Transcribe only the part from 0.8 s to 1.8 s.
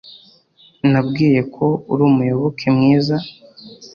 Nabwiye ko